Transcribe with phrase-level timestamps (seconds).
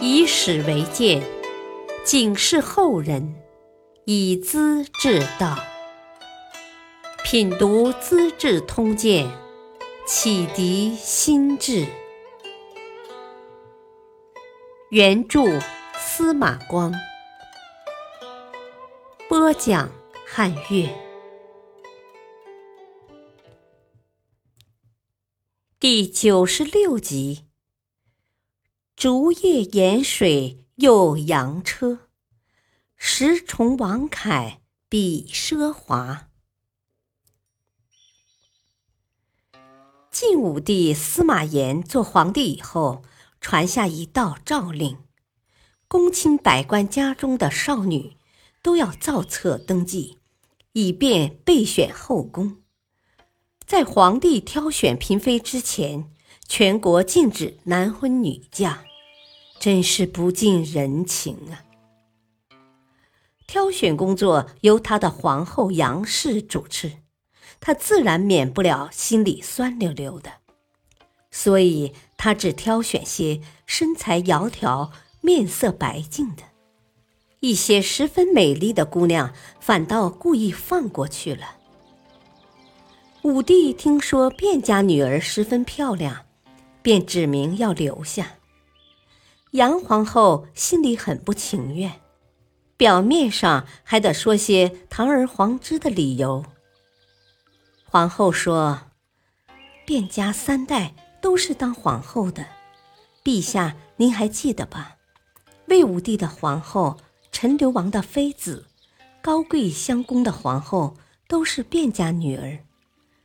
[0.00, 1.22] 以史为鉴，
[2.04, 3.34] 警示后人，
[4.04, 5.58] 以资治道。
[7.24, 9.26] 品读《资治通鉴》，
[10.06, 11.86] 启迪心智。
[14.90, 15.40] 原著
[15.98, 16.92] 司马光，
[19.28, 19.90] 播讲
[20.26, 20.88] 汉乐。
[25.80, 27.45] 第九十六集：
[28.96, 32.08] 竹叶盐水又扬车，
[32.96, 36.30] 石崇王恺比奢华。
[40.10, 43.02] 晋武帝司马炎做皇帝以后，
[43.38, 44.96] 传下一道诏令：
[45.88, 48.16] 公卿百官家中的少女
[48.62, 50.20] 都要造册登记，
[50.72, 52.62] 以便备选后宫。
[53.66, 56.10] 在皇帝挑选嫔妃之前，
[56.48, 58.78] 全国禁止男婚女嫁，
[59.58, 61.64] 真是不近人情啊！
[63.46, 66.92] 挑选工作由他的皇后杨氏主持。
[67.58, 70.30] 他自然免不了心里酸溜溜的，
[71.30, 74.90] 所以他只挑选些身材窈窕、
[75.20, 76.42] 面色白净的，
[77.40, 81.56] 一些十分美丽的姑娘，反倒故意放过去了。
[83.22, 86.25] 武帝听说卞家女儿十分漂亮，
[86.86, 88.34] 便指明要留下。
[89.50, 92.00] 杨皇后心里很不情愿，
[92.76, 96.44] 表面上还得说些堂而皇之的理由。
[97.86, 98.82] 皇后说
[99.84, 102.46] ：“卞家三代都是当皇后的，
[103.24, 104.94] 陛下您还记得吧？
[105.66, 106.98] 魏武帝的皇后、
[107.32, 108.66] 陈留王的妃子、
[109.20, 112.60] 高贵襄公的皇后都是卞家女儿。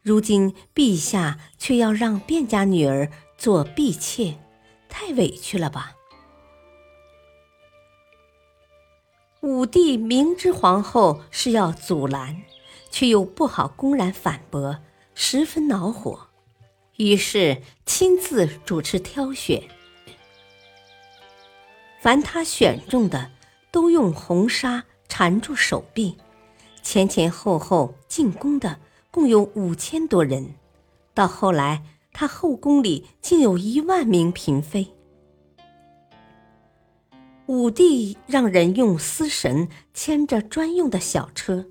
[0.00, 3.10] 如今陛下却要让卞家女儿
[3.42, 4.38] 做婢妾，
[4.88, 5.96] 太委屈了吧？”
[9.42, 12.42] 武帝明知皇后是要阻拦。
[12.92, 14.78] 却又不好公然反驳，
[15.14, 16.28] 十分恼火，
[16.98, 19.62] 于是亲自主持挑选。
[22.02, 23.30] 凡他选中的，
[23.70, 26.18] 都用红纱缠住手臂，
[26.82, 28.78] 前前后后进宫的
[29.10, 30.54] 共有五千多人。
[31.14, 34.88] 到后来，他后宫里竟有一万名嫔妃。
[37.46, 41.66] 武帝让人用丝绳牵着专用的小车。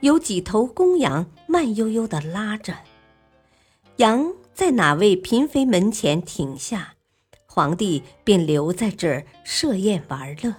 [0.00, 2.78] 有几头公羊慢悠悠地拉着，
[3.98, 6.94] 羊在哪位嫔妃门前停下，
[7.46, 10.56] 皇帝便留在这儿设宴玩乐。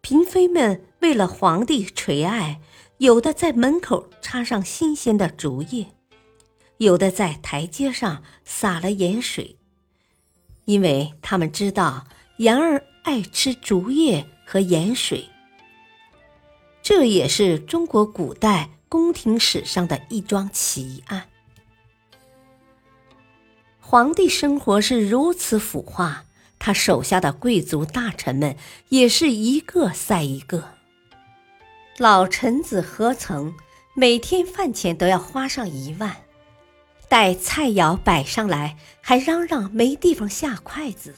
[0.00, 2.60] 嫔妃们为了皇帝垂爱，
[2.98, 5.88] 有的在门口插上新鲜的竹叶，
[6.80, 9.58] 有的在台阶上撒了盐水，
[10.64, 12.06] 因为他们知道
[12.38, 15.28] 羊儿爱吃竹叶和盐水。
[16.82, 21.28] 这也是中国古代宫廷史上的一桩奇案。
[23.78, 26.24] 皇帝生活是如此腐化，
[26.58, 28.56] 他手下的贵族大臣们
[28.88, 30.70] 也是一个赛一个。
[31.98, 33.54] 老臣子何曾
[33.94, 36.16] 每天饭钱都要花上一万，
[37.10, 41.16] 待菜肴摆上来，还嚷嚷没地方下筷子。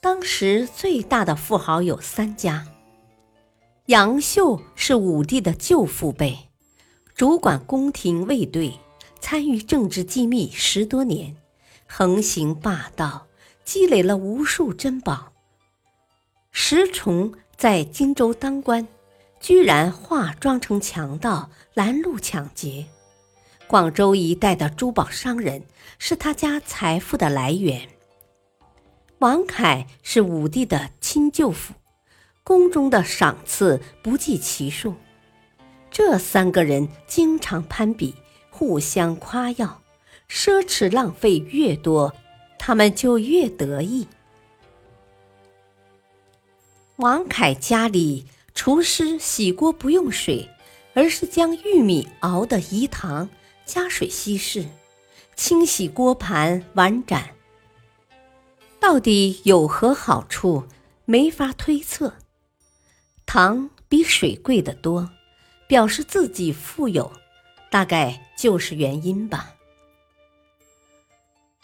[0.00, 2.66] 当时最大的富豪有三家。
[3.84, 6.48] 杨秀是武帝的舅父辈，
[7.14, 8.80] 主管宫廷卫队，
[9.20, 11.36] 参与政治机密十多年，
[11.86, 13.26] 横行霸道，
[13.62, 15.32] 积累了无数珍宝。
[16.50, 18.88] 石崇在荆州当官，
[19.38, 22.86] 居然化妆成强盗拦路抢劫。
[23.70, 25.62] 广州一带的珠宝商人
[25.96, 27.88] 是他家财富的来源。
[29.20, 31.74] 王恺是武帝的亲舅父。
[32.42, 34.96] 宫中的赏赐不计其数，
[35.88, 38.12] 这三个人经常攀比，
[38.50, 39.80] 互相夸耀，
[40.28, 42.12] 奢侈浪费越多，
[42.58, 44.08] 他们就越得意。
[46.96, 50.50] 王恺家里厨师洗锅不用水，
[50.92, 53.28] 而是将玉米熬的饴糖
[53.70, 54.66] 加水稀释，
[55.36, 57.36] 清洗锅盘碗盏。
[58.80, 60.66] 到底有何好处，
[61.04, 62.16] 没法推测。
[63.26, 65.08] 糖比水贵得多，
[65.68, 67.12] 表示自己富有，
[67.70, 69.54] 大概就是原因吧。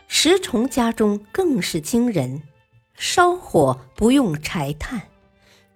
[0.07, 2.45] 石崇家中更是惊人，
[2.95, 5.09] 烧火不用柴炭，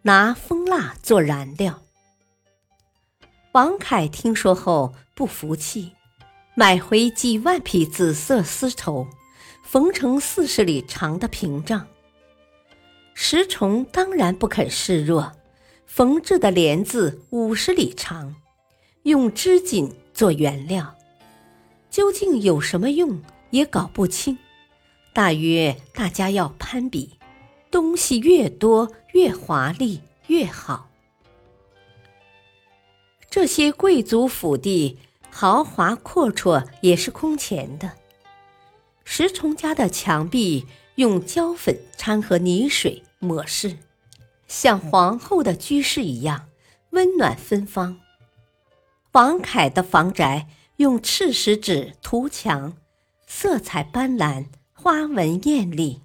[0.03, 1.83] 拿蜂蜡做燃料。
[3.51, 5.97] 王恺听说后不服气，
[6.55, 9.07] 买回几万匹紫色丝绸，
[9.63, 11.87] 缝成四十里长的屏障。
[13.15, 15.33] 石崇当然不肯示弱，
[15.87, 18.35] 缝制的帘子五十里长，
[19.05, 20.97] 用织锦做原料，
[21.89, 24.37] 究竟有什么用也搞不清。
[25.13, 27.19] 大约大家要攀比，
[27.71, 30.89] 东西越多越华丽越好。
[33.29, 34.99] 这些贵族府邸
[35.31, 37.93] 豪华阔绰也是空前的。
[39.05, 40.67] 石崇家的墙壁
[40.97, 43.79] 用胶粉掺和泥水抹饰，
[44.47, 46.49] 像皇后的居室一样
[46.91, 47.99] 温暖芬芳。
[49.13, 52.77] 王凯的房宅用赤石纸涂墙，
[53.27, 54.47] 色彩斑斓。
[54.83, 56.01] 花纹艳丽，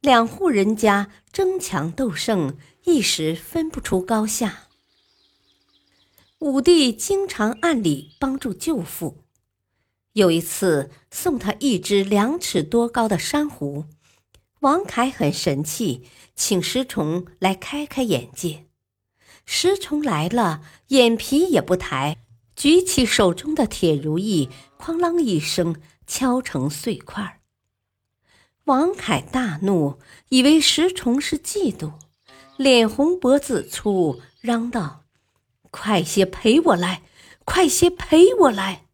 [0.00, 4.60] 两户人家争强斗胜，一时分不出高下。
[6.44, 9.22] 武帝经常暗里帮助舅父，
[10.12, 13.86] 有一次送他一只两尺多高的珊瑚，
[14.60, 16.06] 王凯很神气，
[16.36, 18.66] 请石崇来开开眼界。
[19.46, 22.18] 石崇来了，眼皮也不抬，
[22.54, 27.40] 举起手中的铁如意，哐啷一声敲成碎块。
[28.64, 29.98] 王凯大怒，
[30.28, 31.94] 以为石崇是嫉妒，
[32.58, 35.03] 脸红脖子粗，嚷道
[35.76, 37.02] ：“快些赔我来！
[37.44, 38.84] 快些赔我来！”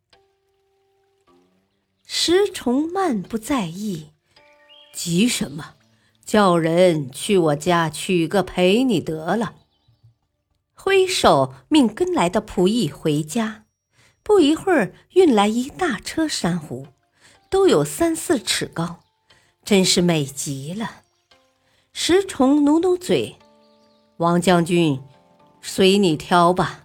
[2.08, 4.12] 石崇漫不在意，
[4.94, 5.74] 急什么？
[6.24, 9.56] 叫人去我家取个赔你得了。
[10.74, 13.66] 挥手命跟来的仆役回家，
[14.22, 16.86] 不一会儿运来一大车珊瑚，
[17.50, 19.00] 都有三四尺高。
[19.62, 21.02] 真是美极了！
[21.92, 23.36] 石崇努努嘴，
[24.16, 25.02] 王将军，
[25.62, 26.84] 随你挑吧。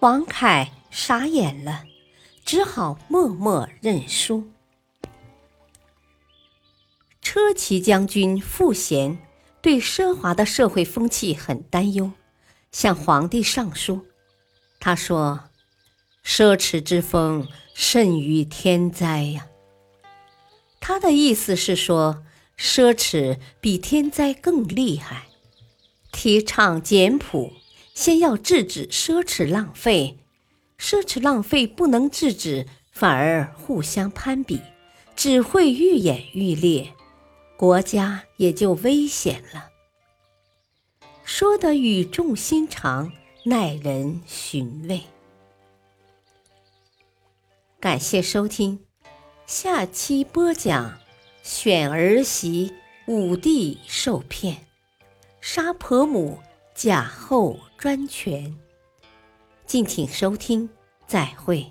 [0.00, 1.84] 王凯傻眼了，
[2.44, 4.48] 只好默默认输。
[7.20, 9.18] 车骑将军傅贤
[9.62, 12.10] 对奢华的社会风气很担忧，
[12.72, 14.06] 向皇帝上书。
[14.80, 15.50] 他说
[16.24, 19.46] ：“奢侈之风甚于天灾呀。”
[20.80, 22.24] 他的意思是说，
[22.58, 25.26] 奢侈比天灾更厉害。
[26.22, 27.50] 提倡简朴，
[27.94, 30.18] 先要制止奢侈浪费。
[30.78, 34.60] 奢侈浪费不能制止，反而互相攀比，
[35.16, 36.92] 只会愈演愈烈，
[37.56, 39.70] 国家也就危险了。
[41.24, 43.10] 说得语重心长，
[43.46, 45.00] 耐人寻味。
[47.80, 48.80] 感谢收听。
[49.46, 51.00] 下期播讲：
[51.42, 52.74] 选儿媳，
[53.06, 54.66] 武帝受骗，
[55.40, 56.38] 杀婆母，
[56.74, 58.54] 假后专权。
[59.66, 60.68] 敬请收听，
[61.06, 61.66] 再会。